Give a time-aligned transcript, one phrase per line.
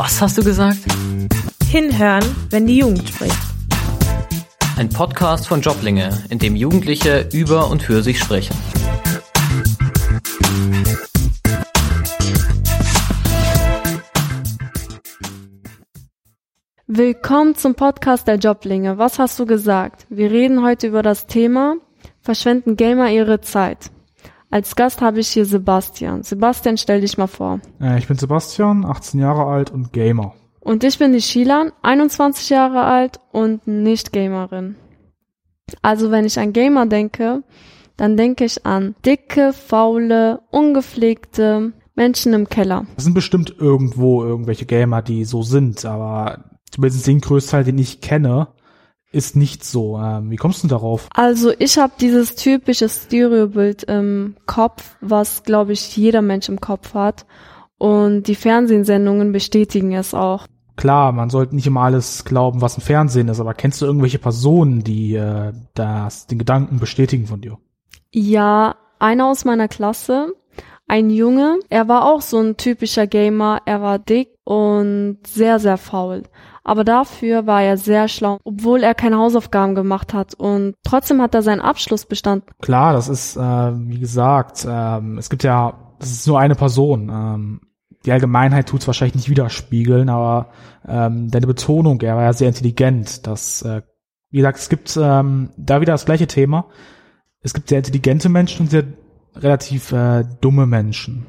[0.00, 0.78] Was hast du gesagt?
[1.64, 3.36] Hinhören, wenn die Jugend spricht.
[4.76, 8.54] Ein Podcast von Joblinge, in dem Jugendliche über und für sich sprechen.
[16.86, 18.98] Willkommen zum Podcast der Joblinge.
[18.98, 20.06] Was hast du gesagt?
[20.10, 21.74] Wir reden heute über das Thema
[22.20, 23.90] Verschwenden Gamer ihre Zeit?
[24.50, 26.22] Als Gast habe ich hier Sebastian.
[26.22, 27.60] Sebastian, stell dich mal vor.
[27.80, 30.34] Äh, ich bin Sebastian, 18 Jahre alt und Gamer.
[30.60, 34.76] Und ich bin die Shilan, 21 Jahre alt und nicht Gamerin.
[35.82, 37.42] Also wenn ich an Gamer denke,
[37.98, 42.86] dann denke ich an dicke, faule, ungepflegte Menschen im Keller.
[42.96, 48.00] Es sind bestimmt irgendwo irgendwelche Gamer, die so sind, aber zumindest den Größteil, den ich
[48.00, 48.48] kenne,
[49.10, 49.98] ist nicht so.
[49.98, 51.08] Ähm, wie kommst du darauf?
[51.14, 56.94] Also ich habe dieses typische Stereobild im Kopf, was glaube ich jeder Mensch im Kopf
[56.94, 57.26] hat.
[57.78, 60.46] Und die Fernsehsendungen bestätigen es auch.
[60.76, 64.18] Klar, man sollte nicht immer alles glauben, was im Fernsehen ist, aber kennst du irgendwelche
[64.18, 67.58] Personen, die äh, das, den Gedanken bestätigen von dir?
[68.12, 70.32] Ja, einer aus meiner Klasse,
[70.86, 75.78] ein Junge, er war auch so ein typischer Gamer, er war dick und sehr, sehr
[75.78, 76.22] faul.
[76.68, 81.34] Aber dafür war er sehr schlau, obwohl er keine Hausaufgaben gemacht hat und trotzdem hat
[81.34, 82.50] er seinen Abschluss bestanden.
[82.60, 87.08] Klar, das ist, äh, wie gesagt, ähm, es gibt ja, das ist nur eine Person.
[87.08, 87.60] Ähm,
[88.04, 90.50] die Allgemeinheit tut es wahrscheinlich nicht widerspiegeln, aber
[90.86, 93.26] ähm, deine Betonung, er war ja sehr intelligent.
[93.26, 93.80] Das, äh,
[94.28, 96.66] wie gesagt, es gibt ähm, da wieder das gleiche Thema.
[97.40, 98.84] Es gibt sehr intelligente Menschen und sehr
[99.36, 101.24] relativ äh, dumme Menschen.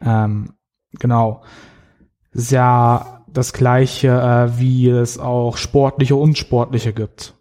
[0.00, 0.54] Ähm,
[0.98, 1.44] genau.
[2.32, 7.34] Das ist ja das gleiche, äh, wie es auch sportliche und unsportliche gibt.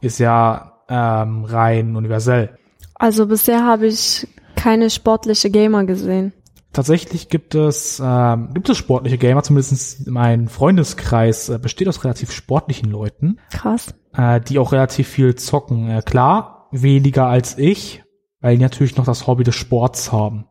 [0.00, 2.56] Ist ja ähm, rein universell.
[2.94, 6.32] Also bisher habe ich keine sportliche Gamer gesehen.
[6.72, 12.30] Tatsächlich gibt es ähm, gibt es sportliche Gamer, zumindest mein Freundeskreis äh, besteht aus relativ
[12.30, 13.38] sportlichen Leuten.
[13.50, 13.94] Krass.
[14.14, 15.88] Äh, die auch relativ viel zocken.
[15.88, 18.04] Äh, klar, weniger als ich,
[18.40, 20.46] weil die natürlich noch das Hobby des Sports haben.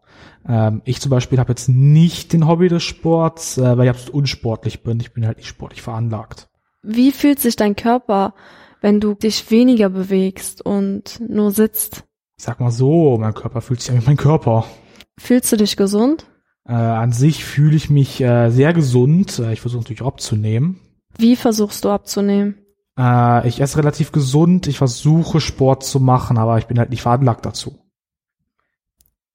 [0.50, 4.16] Ähm, ich zum Beispiel habe jetzt nicht den Hobby des Sports, äh, weil ich absolut
[4.16, 5.00] unsportlich bin.
[5.00, 6.50] Ich bin halt nicht sportlich veranlagt.
[6.82, 8.34] Wie fühlt sich dein Körper,
[8.82, 12.04] wenn du dich weniger bewegst und nur sitzt?
[12.38, 14.66] Ich sag mal so, mein Körper fühlt sich an wie mein Körper.
[15.18, 16.26] Fühlst du dich gesund?
[16.66, 19.38] Äh, an sich fühle ich mich äh, sehr gesund.
[19.40, 20.80] Äh, ich versuche natürlich abzunehmen.
[21.18, 22.56] Wie versuchst du abzunehmen?
[22.98, 24.68] Äh, ich esse relativ gesund.
[24.68, 27.80] Ich versuche Sport zu machen, aber ich bin halt nicht veranlagt dazu.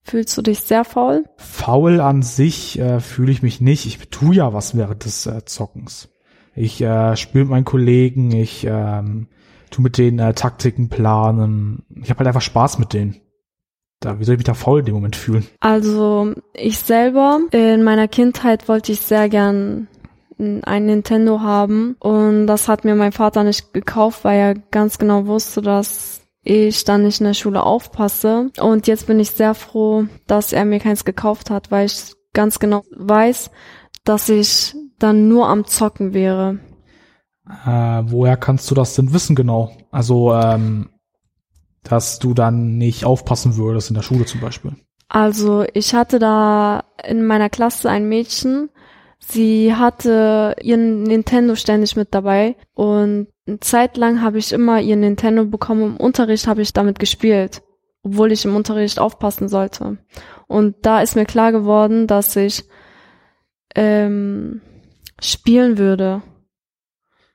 [0.05, 1.25] Fühlst du dich sehr faul?
[1.37, 3.87] Faul an sich äh, fühle ich mich nicht.
[3.87, 6.09] Ich tue ja was während des äh, Zockens.
[6.53, 9.27] Ich äh, spiele mit meinen Kollegen, ich ähm,
[9.71, 11.83] tu mit denen äh, Taktiken planen.
[12.03, 13.19] Ich habe halt einfach Spaß mit denen.
[13.99, 15.47] Da, wie soll ich mich da faul in dem Moment fühlen?
[15.59, 19.87] Also ich selber, in meiner Kindheit wollte ich sehr gern
[20.37, 25.25] ein Nintendo haben und das hat mir mein Vater nicht gekauft, weil er ganz genau
[25.27, 28.51] wusste, dass ich dann nicht in der Schule aufpasse.
[28.61, 32.59] Und jetzt bin ich sehr froh, dass er mir keins gekauft hat, weil ich ganz
[32.59, 33.49] genau weiß,
[34.03, 36.59] dass ich dann nur am Zocken wäre.
[37.65, 39.71] Äh, woher kannst du das denn wissen genau?
[39.91, 40.89] Also, ähm,
[41.83, 44.75] dass du dann nicht aufpassen würdest in der Schule zum Beispiel.
[45.07, 48.69] Also ich hatte da in meiner Klasse ein Mädchen,
[49.19, 54.95] sie hatte ihren Nintendo ständig mit dabei und eine Zeit lang habe ich immer ihr
[54.95, 55.83] Nintendo bekommen.
[55.83, 57.61] Im Unterricht habe ich damit gespielt,
[58.03, 59.97] obwohl ich im Unterricht aufpassen sollte.
[60.47, 62.63] Und da ist mir klar geworden, dass ich
[63.75, 64.61] ähm,
[65.21, 66.21] spielen würde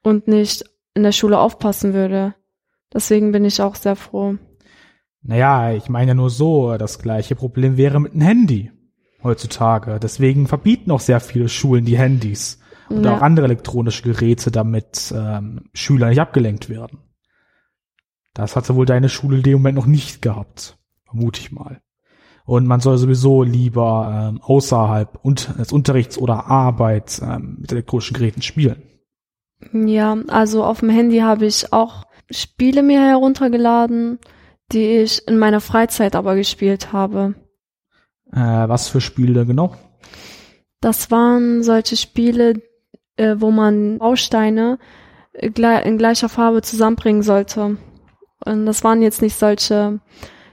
[0.02, 0.64] und nicht
[0.94, 2.34] in der Schule aufpassen würde.
[2.92, 4.36] Deswegen bin ich auch sehr froh.
[5.22, 8.72] Naja, ich meine nur so, das gleiche Problem wäre mit dem Handy
[9.22, 9.98] heutzutage.
[10.00, 12.58] Deswegen verbieten auch sehr viele Schulen die Handys
[12.88, 13.16] und Ja.
[13.16, 16.98] auch andere elektronische Geräte, damit ähm, Schüler nicht abgelenkt werden.
[18.34, 21.80] Das hatte wohl deine Schule in dem Moment noch nicht gehabt, vermute ich mal.
[22.44, 28.14] Und man soll sowieso lieber ähm, außerhalb und, des Unterrichts oder Arbeit ähm, mit elektronischen
[28.16, 28.82] Geräten spielen.
[29.72, 34.18] Ja, also auf dem Handy habe ich auch Spiele mir heruntergeladen,
[34.72, 37.34] die ich in meiner Freizeit aber gespielt habe.
[38.32, 38.38] Äh,
[38.68, 39.74] was für Spiele genau?
[40.80, 42.54] Das waren solche Spiele,
[43.16, 44.78] äh, wo man Bausteine
[45.32, 47.76] äh, gle- in gleicher Farbe zusammenbringen sollte.
[48.44, 50.00] Und das waren jetzt nicht solche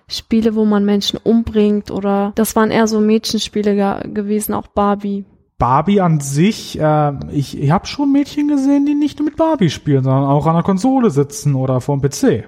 [0.10, 5.26] Spiele, wo man Menschen umbringt oder das waren eher so Mädchenspiele ge gewesen, auch Barbie.
[5.58, 9.70] Barbie an sich, äh, ich, ich habe schon Mädchen gesehen, die nicht nur mit Barbie
[9.70, 12.48] spielen, sondern auch an der Konsole sitzen oder vorm PC.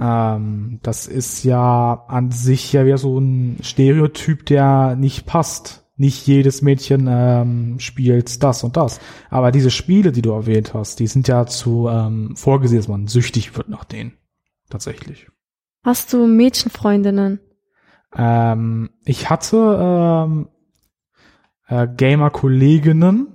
[0.00, 5.84] Ähm, das ist ja an sich ja wieder so ein Stereotyp, der nicht passt.
[5.96, 9.00] nicht jedes Mädchen ähm, spielt das und das.
[9.28, 13.06] Aber diese Spiele, die du erwähnt hast, die sind ja zu ähm, vorgesehen, dass man
[13.06, 14.14] süchtig wird nach denen.
[14.70, 15.28] Tatsächlich.
[15.84, 17.40] Hast du Mädchenfreundinnen?
[18.16, 20.48] Ähm, ich hatte ähm,
[21.68, 23.34] äh, Gamer-Kolleginnen,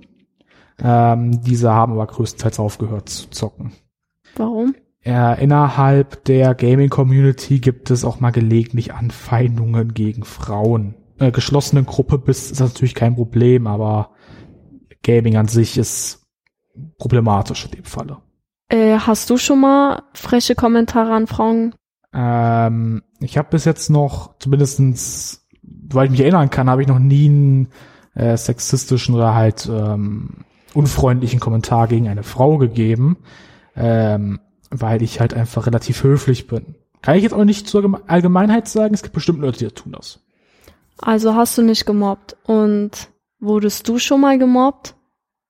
[0.82, 3.72] ähm, diese haben aber größtenteils aufgehört zu zocken.
[4.34, 4.74] Warum?
[5.06, 10.96] Äh, innerhalb der Gaming-Community gibt es auch mal gelegentlich Anfeindungen gegen Frauen.
[11.20, 14.10] Äh, geschlossene Gruppe bist ist natürlich kein Problem, aber
[15.04, 16.26] Gaming an sich ist
[16.98, 18.16] problematisch in dem Falle.
[18.68, 21.76] Äh, hast du schon mal freche Kommentare an Frauen?
[22.12, 26.98] Ähm, ich habe bis jetzt noch, zumindestens, weil ich mich erinnern kann, habe ich noch
[26.98, 27.68] nie einen
[28.16, 30.44] äh, sexistischen oder halt ähm,
[30.74, 33.18] unfreundlichen Kommentar gegen eine Frau gegeben,
[33.76, 34.40] ähm,
[34.70, 36.74] weil ich halt einfach relativ höflich bin.
[37.02, 40.20] Kann ich jetzt auch nicht zur Allgemeinheit sagen, es gibt bestimmt Leute, die tun das.
[40.98, 42.90] Also hast du nicht gemobbt und
[43.38, 44.94] wurdest du schon mal gemobbt?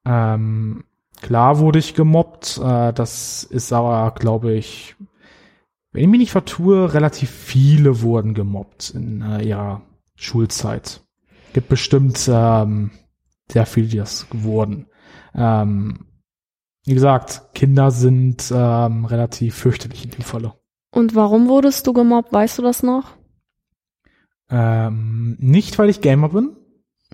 [0.04, 0.84] Ähm,
[1.20, 4.96] klar wurde ich gemobbt, äh, das ist aber, glaube ich,
[5.92, 9.82] wenn ich mich nicht vertue, relativ viele wurden gemobbt in äh, ihrer
[10.14, 11.00] Schulzeit.
[11.54, 12.90] Gibt bestimmt ähm,
[13.50, 14.86] sehr viele, die das wurden.
[15.34, 16.05] Ähm,
[16.86, 20.54] wie gesagt, Kinder sind ähm, relativ fürchterlich in dem Falle.
[20.92, 22.32] Und warum wurdest du gemobbt?
[22.32, 23.16] Weißt du das noch?
[24.48, 26.56] Ähm, nicht, weil ich Gamer bin,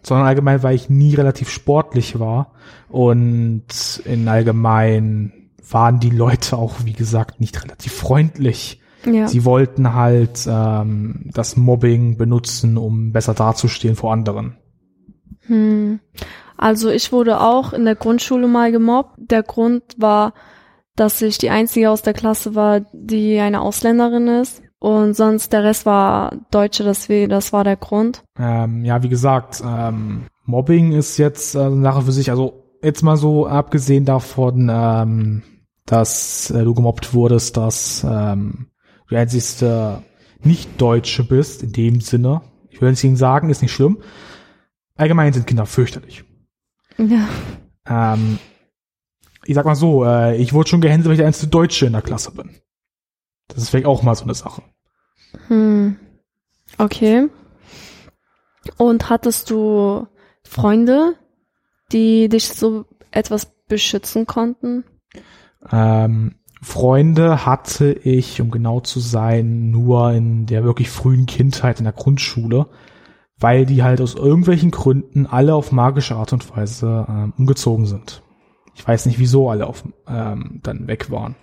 [0.03, 2.53] sondern allgemein, weil ich nie relativ sportlich war.
[2.91, 8.81] Und in allgemein waren die Leute auch, wie gesagt, nicht relativ freundlich.
[9.05, 9.27] Ja.
[9.27, 14.59] Sie wollten halt ähm, das Mobbing benutzen, um besser dazustehen vor anderen.
[15.47, 15.99] Hm.
[16.62, 19.17] Also ich wurde auch in der Grundschule mal gemobbt.
[19.19, 20.32] Der Grund war,
[20.94, 24.62] dass ich die einzige aus der Klasse war, die eine Ausländerin ist.
[24.79, 28.23] Und sonst der Rest war Deutsche, deswegen, das war der Grund.
[28.38, 32.31] Ähm, ja, wie gesagt, ähm, Mobbing ist jetzt äh, eine Sache für sich.
[32.31, 35.43] Also jetzt mal so abgesehen davon, ähm,
[35.85, 38.69] dass äh, du gemobbt wurdest, dass ähm,
[39.08, 40.03] du einzigste
[40.44, 42.43] Nicht-Deutsche bist, in dem Sinne.
[42.70, 43.99] Ich will nicht sagen, ist nicht schlimm.
[44.94, 46.25] Allgemein sind Kinder fürchterlich.
[46.99, 47.29] Ja.
[47.87, 48.39] Ähm,
[49.44, 51.93] ich sag mal so, äh, ich wurde schon gehänselt, weil ich der einzige Deutsche in
[51.93, 52.50] der Klasse bin.
[53.49, 54.62] Das ist vielleicht auch mal so eine Sache.
[55.49, 55.97] Hm.
[56.79, 57.29] Okay.
[58.77, 60.06] Und hattest du
[60.44, 61.17] Freunde,
[61.91, 64.85] die dich so etwas beschützen konnten?
[65.71, 71.85] Ähm, Freunde hatte ich, um genau zu sein, nur in der wirklich frühen Kindheit in
[71.85, 72.69] der Grundschule,
[73.43, 78.23] weil die halt aus irgendwelchen Gründen alle auf magische Art und Weise ähm, umgezogen sind.
[78.75, 81.35] Ich weiß nicht, wieso alle auf, ähm, dann weg waren.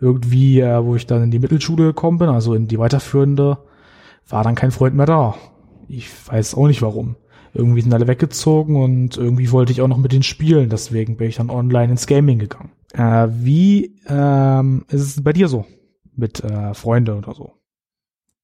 [0.00, 3.58] Irgendwie, äh, wo ich dann in die Mittelschule gekommen bin, also in die weiterführende,
[4.28, 5.34] war dann kein Freund mehr da.
[5.88, 7.16] Ich weiß auch nicht warum.
[7.54, 11.28] Irgendwie sind alle weggezogen und irgendwie wollte ich auch noch mit denen spielen, deswegen bin
[11.28, 12.70] ich dann online ins Gaming gegangen.
[12.92, 15.64] Äh, wie ähm, ist es bei dir so
[16.14, 17.57] mit äh, Freunde oder so?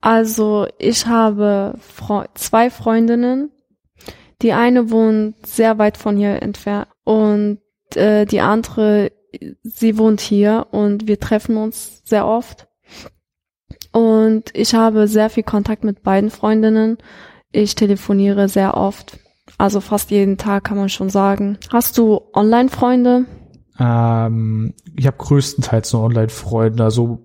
[0.05, 3.51] Also ich habe Fre zwei Freundinnen.
[4.43, 7.61] Die eine wohnt sehr weit von hier entfernt und
[7.95, 9.12] äh, die andere,
[9.62, 12.69] sie wohnt hier und wir treffen uns sehr oft.
[13.93, 16.99] Und ich habe sehr viel Kontakt mit beiden Freundinnen.
[17.51, 19.19] Ich telefoniere sehr oft.
[19.56, 21.56] Also fast jeden Tag kann man schon sagen.
[21.73, 23.25] Hast du Online-Freunde?
[23.79, 27.24] Ähm, ich habe größtenteils nur Online-Freunde, also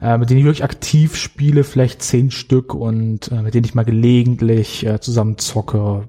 [0.00, 3.74] äh, mit denen ich wirklich aktiv spiele, vielleicht zehn Stück und äh, mit denen ich
[3.74, 6.08] mal gelegentlich äh, zusammen zocke,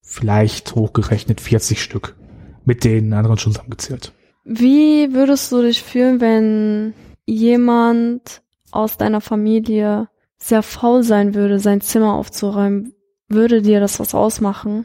[0.00, 2.16] vielleicht hochgerechnet 40 Stück.
[2.64, 4.12] Mit den anderen schon zusammengezählt.
[4.44, 6.94] Wie würdest du dich fühlen, wenn
[7.26, 10.08] jemand aus deiner Familie
[10.38, 12.92] sehr faul sein würde, sein Zimmer aufzuräumen?
[13.28, 14.84] Würde dir das was ausmachen?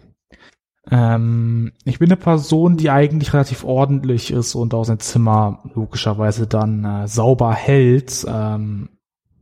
[0.90, 6.48] Ähm, ich bin eine Person, die eigentlich relativ ordentlich ist und auch sein Zimmer logischerweise
[6.48, 8.26] dann äh, sauber hält.
[8.28, 8.90] Ähm,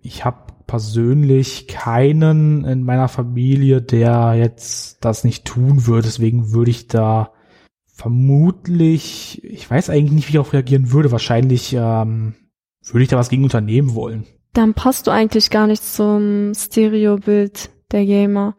[0.01, 6.03] ich habe persönlich keinen in meiner Familie, der jetzt das nicht tun würde.
[6.03, 7.31] Deswegen würde ich da
[7.85, 11.11] vermutlich, ich weiß eigentlich nicht, wie ich darauf reagieren würde.
[11.11, 12.35] Wahrscheinlich ähm,
[12.83, 14.25] würde ich da was gegen unternehmen wollen.
[14.53, 18.55] Dann passt du eigentlich gar nicht zum Stereobild der Gamer.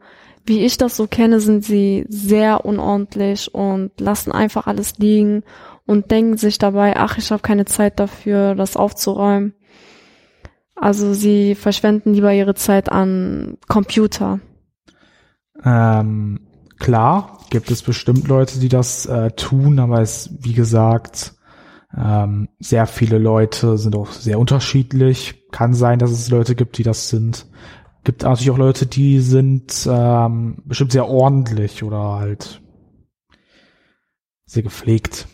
[0.51, 5.45] Wie ich das so kenne, sind sie sehr unordentlich und lassen einfach alles liegen
[5.87, 9.55] und denken sich dabei, ach, ich habe keine Zeit dafür, das aufzuräumen.
[10.75, 14.41] Also sie verschwenden lieber ihre Zeit an Computer.
[15.65, 16.41] Ähm,
[16.81, 21.35] klar, gibt es bestimmt Leute, die das äh, tun, aber es, wie gesagt,
[21.97, 25.45] ähm, sehr viele Leute sind auch sehr unterschiedlich.
[25.53, 27.47] Kann sein, dass es Leute gibt, die das sind.
[28.05, 32.63] Gibt natürlich auch Leute, die sind ähm, bestimmt sehr ordentlich oder halt
[34.47, 35.29] sehr gepflegt.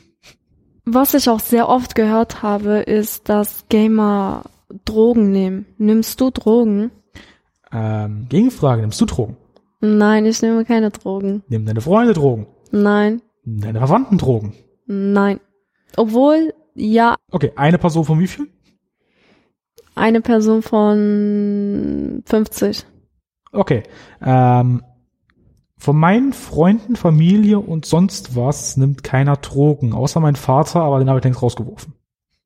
[0.84, 4.44] Was ich auch sehr oft gehört habe, ist, dass Gamer
[4.84, 5.66] Drogen nehmen.
[5.78, 6.90] Nimmst du Drogen?
[7.72, 9.36] Ähm, Gegenfrage, nimmst du Drogen?
[9.80, 11.42] Nein, ich nehme keine Drogen.
[11.48, 12.46] Nehmen deine Freunde Drogen?
[12.72, 14.54] Nein, deine Verwandten Drogen?
[14.86, 15.40] nein.
[15.96, 18.48] Obwohl, ja, Okay, eine Person von wie viel?
[19.96, 22.86] Eine Person von 50.
[23.52, 23.82] Okay.
[24.24, 24.82] Ähm,
[25.78, 31.08] von meinen Freunden, Familie und sonst was nimmt keiner Drogen, außer mein Vater, aber den
[31.08, 31.94] habe ich längst rausgeworfen.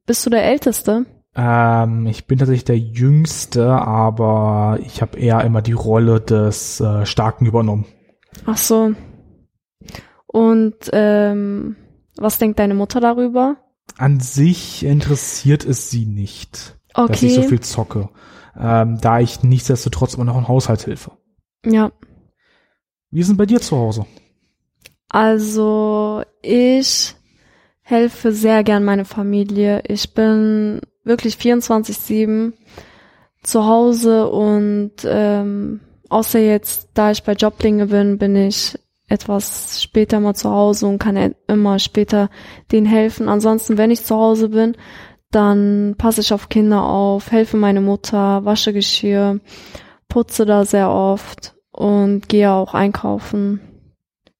[0.06, 1.06] Bist du der Älteste?
[1.36, 7.06] Ähm, ich bin tatsächlich der Jüngste, aber ich habe eher immer die Rolle des äh,
[7.06, 7.86] Starken übernommen.
[8.46, 8.92] Ach so.
[10.26, 11.76] Und ähm,
[12.16, 13.56] was denkt deine Mutter darüber?
[13.96, 17.48] An sich interessiert es sie nicht, dass ich so Okay.
[17.48, 18.08] viel zocke,
[18.58, 21.12] ähm, da ich nichtsdestotrotz immer noch im Haushalt helfe.
[21.64, 21.92] Ja.
[23.10, 24.06] Wie ist denn bei dir zu Hause?
[25.08, 27.14] Also ich
[27.82, 29.82] helfe sehr gern meine Familie.
[29.88, 32.52] Ich bin wirklich 24/7
[33.42, 38.78] zu Hause und ähm, außer jetzt, da ich bei Joblinge bin, bin ich
[39.08, 42.30] etwas später mal zu Hause und kann immer später
[42.70, 43.28] denen helfen.
[43.28, 44.76] Ansonsten, wenn ich zu Hause bin,
[45.30, 49.40] dann passe ich auf Kinder auf, helfe meine Mutter, wasche Geschirr,
[50.08, 53.60] putze da sehr oft und gehe auch einkaufen.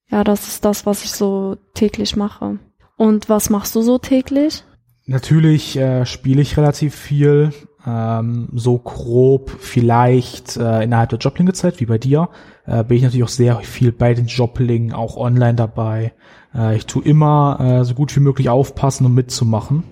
[0.09, 2.59] Ja, das ist das, was ich so täglich mache.
[2.97, 4.63] Und was machst du so täglich?
[5.05, 7.51] Natürlich äh, spiele ich relativ viel,
[7.85, 12.29] ähm, so grob vielleicht äh, innerhalb der Joblinge-Zeit, wie bei dir,
[12.65, 16.13] äh, bin ich natürlich auch sehr viel bei den Joblingen, auch online dabei.
[16.53, 19.83] Äh, ich tue immer äh, so gut wie möglich aufpassen, um mitzumachen.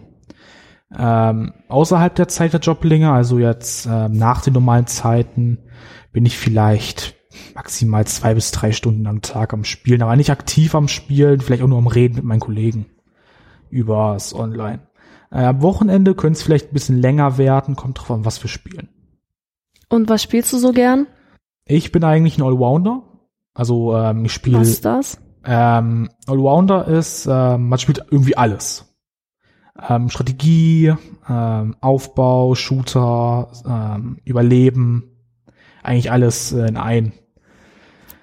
[0.97, 5.59] Ähm, außerhalb der Zeit der Joblinge, also jetzt äh, nach den normalen Zeiten,
[6.11, 7.15] bin ich vielleicht
[7.53, 11.61] maximal zwei bis drei Stunden am Tag am Spielen, aber nicht aktiv am Spielen, vielleicht
[11.61, 12.87] auch nur am Reden mit meinen Kollegen
[13.69, 14.79] übers Online.
[15.31, 18.49] Äh, am Wochenende könnte es vielleicht ein bisschen länger werden, kommt drauf an, was wir
[18.49, 18.89] spielen.
[19.89, 21.07] Und was spielst du so gern?
[21.65, 23.03] Ich bin eigentlich ein Allrounder.
[23.53, 25.19] Also ähm, ich spiele Was ist das?
[25.45, 28.88] ähm, Allrounder ist, ähm, man spielt irgendwie alles.
[29.87, 30.93] Ähm, Strategie,
[31.27, 35.11] ähm, Aufbau, Shooter, ähm, Überleben,
[35.83, 37.13] eigentlich alles äh, in ein.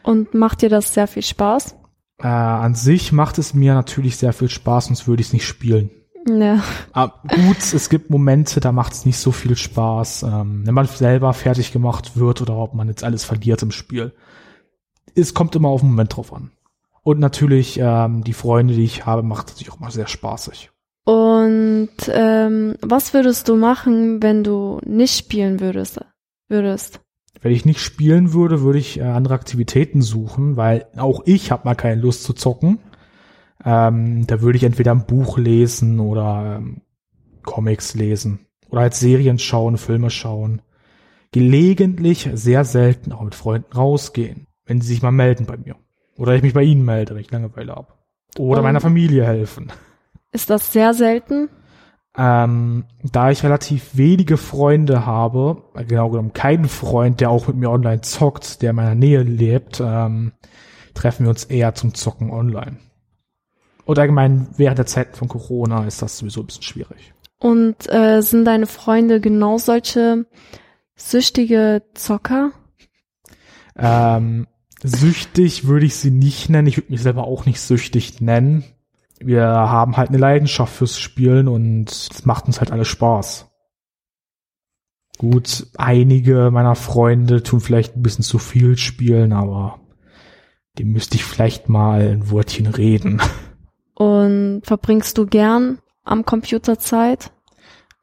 [0.02, 1.76] Und macht dir das sehr viel Spaß?
[2.18, 5.46] Äh, an sich macht es mir natürlich sehr viel Spaß, sonst würde ich es nicht
[5.46, 5.90] spielen.
[6.28, 6.62] Ja.
[6.92, 10.86] Aber gut, es gibt Momente, da macht es nicht so viel Spaß, ähm, wenn man
[10.86, 14.12] selber fertig gemacht wird oder ob man jetzt alles verliert im Spiel.
[15.14, 16.50] Es kommt immer auf den Moment drauf an.
[17.02, 20.70] Und natürlich, ähm, die Freunde, die ich habe, macht es natürlich auch immer sehr spaßig.
[21.06, 26.00] Und ähm, was würdest du machen, wenn du nicht spielen würdest?
[26.48, 27.00] Würdest?
[27.40, 31.62] Wenn ich nicht spielen würde, würde ich äh, andere Aktivitäten suchen, weil auch ich habe
[31.64, 32.80] mal keine Lust zu zocken.
[33.64, 36.82] Ähm, da würde ich entweder ein Buch lesen oder ähm,
[37.44, 40.60] Comics lesen oder halt Serien schauen, Filme schauen.
[41.30, 45.76] Gelegentlich, sehr selten auch mit Freunden rausgehen, wenn sie sich mal melden bei mir.
[46.16, 47.92] Oder ich mich bei ihnen melde, wenn ich Langeweile habe.
[48.38, 49.70] Oder Und- meiner Familie helfen.
[50.37, 51.49] Ist das sehr selten?
[52.14, 57.71] Ähm, da ich relativ wenige Freunde habe, genau genommen keinen Freund, der auch mit mir
[57.71, 60.33] online zockt, der in meiner Nähe lebt, ähm,
[60.93, 62.76] treffen wir uns eher zum Zocken online.
[63.87, 67.14] Und allgemein während der Zeiten von Corona ist das sowieso ein bisschen schwierig.
[67.38, 70.26] Und äh, sind deine Freunde genau solche
[70.97, 72.52] süchtige Zocker?
[73.75, 74.47] Ähm,
[74.83, 76.69] süchtig würde ich sie nicht nennen.
[76.69, 78.64] Ich würde mich selber auch nicht süchtig nennen.
[79.18, 83.50] Wir haben halt eine Leidenschaft fürs Spielen und es macht uns halt alles Spaß.
[85.18, 89.80] Gut, einige meiner Freunde tun vielleicht ein bisschen zu viel spielen, aber
[90.78, 93.23] dem müsste ich vielleicht mal ein Wörtchen reden.
[93.94, 97.32] Und verbringst du gern am Computer Zeit?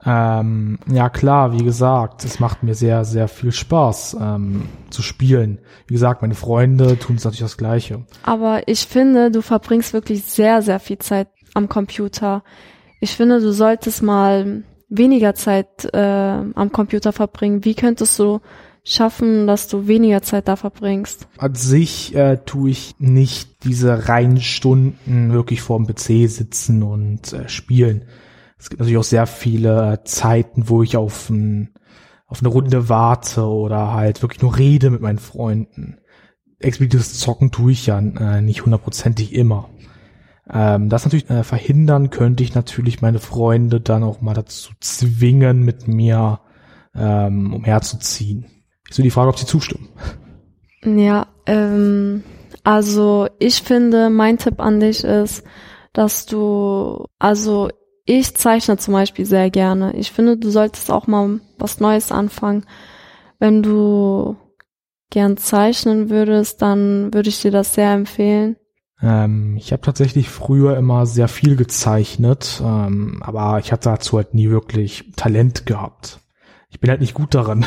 [0.06, 5.60] Ähm, ja klar, wie gesagt, es macht mir sehr, sehr viel Spaß ähm, zu spielen.
[5.88, 8.06] Wie gesagt, meine Freunde tun es natürlich das Gleiche.
[8.24, 12.44] Aber ich finde, du verbringst wirklich sehr, sehr viel Zeit am Computer.
[13.00, 17.66] Ich finde, du solltest mal weniger Zeit äh, am Computer verbringen.
[17.66, 18.40] Wie könntest du
[18.84, 21.28] schaffen, dass du weniger Zeit da verbringst?
[21.38, 27.48] An sich äh, tue ich nicht diese reinen Stunden wirklich vorm PC sitzen und äh,
[27.48, 28.06] spielen.
[28.64, 31.74] Es gibt natürlich auch sehr viele äh, Zeiten, wo ich auf, ein,
[32.28, 35.98] auf eine Runde warte oder halt wirklich nur rede mit meinen Freunden.
[36.60, 39.70] Explizites Zocken tue ich ja äh, nicht hundertprozentig immer.
[40.50, 45.66] Ähm, das natürlich äh, verhindern könnte ich natürlich meine Freunde dann auch mal dazu zwingen,
[45.66, 46.40] mit mir
[46.96, 48.46] ähm, umherzuziehen.
[48.88, 49.90] Ist so die Frage, ob Sie zustimmen.
[50.86, 52.24] Ja, ähm,
[52.64, 55.44] also ich finde, mein Tipp an dich ist,
[55.92, 57.68] dass du, also
[58.06, 59.96] ich zeichne zum Beispiel sehr gerne.
[59.96, 62.66] Ich finde, du solltest auch mal was Neues anfangen.
[63.40, 64.36] Wenn du
[65.10, 68.58] gern zeichnen würdest, dann würde ich dir das sehr empfehlen.
[69.02, 74.34] Ähm, ich habe tatsächlich früher immer sehr viel gezeichnet, ähm, aber ich hatte dazu halt
[74.34, 76.20] nie wirklich Talent gehabt.
[76.70, 77.66] Ich bin halt nicht gut darin.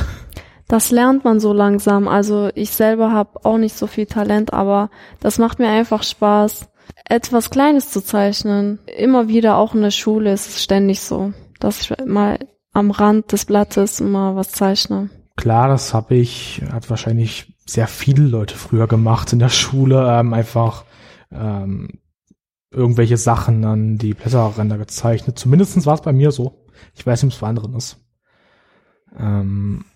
[0.69, 2.09] Das lernt man so langsam.
[2.09, 4.91] Also ich selber habe auch nicht so viel Talent, aber
[5.21, 6.69] das macht mir einfach Spaß,
[7.05, 8.79] etwas Kleines zu zeichnen.
[8.99, 12.39] Immer wieder, auch in der Schule ist es ständig so, dass ich mal
[12.73, 15.11] am Rand des Blattes immer was zeichne.
[15.37, 20.33] Klar, das habe ich, hat wahrscheinlich sehr viele Leute früher gemacht in der Schule, ähm,
[20.33, 20.85] einfach
[21.31, 22.01] ähm,
[22.71, 25.39] irgendwelche Sachen an die Blätterränder gezeichnet.
[25.39, 26.67] Zumindestens war es bei mir so.
[26.95, 27.99] Ich weiß nicht, ob es bei anderen ist.
[29.19, 29.96] Ähm, äh,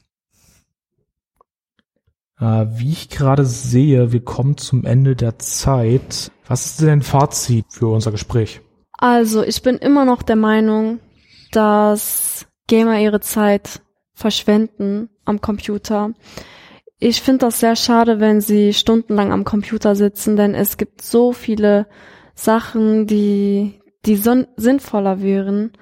[2.41, 6.31] wie ich gerade sehe, wir kommen zum Ende der Zeit.
[6.47, 8.61] Was ist denn ein Fazit für unser Gespräch?
[8.93, 11.01] Also, ich bin immer noch der Meinung,
[11.53, 13.83] dass Gamer ihre Zeit
[14.15, 16.13] verschwenden am Computer.
[16.99, 21.33] Ich finde das sehr schade, wenn sie stundenlang am Computer sitzen, denn es gibt so
[21.33, 21.87] viele
[22.35, 25.73] Sachen, die, die sinnvoller wären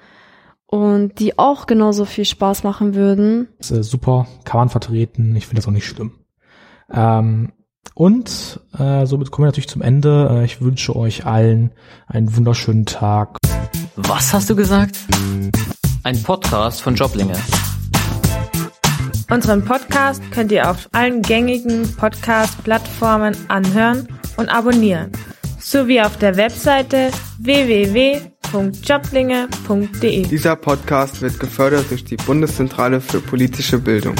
[0.65, 3.49] und die auch genauso viel Spaß machen würden.
[3.57, 5.35] Das ist, super, kann man vertreten.
[5.35, 6.18] Ich finde das auch nicht schlimm.
[6.91, 7.51] Ähm,
[7.93, 10.29] und äh, somit kommen wir natürlich zum Ende.
[10.31, 11.71] Äh, ich wünsche euch allen
[12.07, 13.37] einen wunderschönen Tag.
[13.95, 14.97] Was hast du gesagt?
[16.03, 17.35] Ein Podcast von Joblinge.
[19.29, 25.11] Unseren Podcast könnt ihr auf allen gängigen Podcast-Plattformen anhören und abonnieren,
[25.59, 30.23] sowie auf der Webseite www.joblinge.de.
[30.23, 34.15] Dieser Podcast wird gefördert durch die Bundeszentrale für politische Bildung.